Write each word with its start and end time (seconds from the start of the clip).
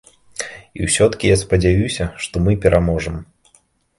І 0.79 0.87
ўсё-ткі 0.87 1.29
я 1.31 1.35
спадзяюся, 1.43 2.09
што 2.27 2.35
мы 2.47 2.57
пераможам. 2.63 3.21